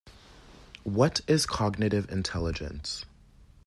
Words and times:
What 0.81 1.21
is 1.27 1.45
cognitive 1.45 2.09
intelligence? 2.11 3.05